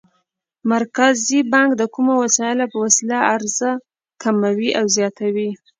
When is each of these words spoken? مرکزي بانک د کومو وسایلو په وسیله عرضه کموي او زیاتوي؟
مرکزي 0.73 1.39
بانک 1.53 1.69
د 1.77 1.83
کومو 1.93 2.13
وسایلو 2.23 2.65
په 2.71 2.77
وسیله 2.85 3.17
عرضه 3.33 3.69
کموي 4.21 4.69
او 4.79 4.85
زیاتوي؟ 4.95 5.49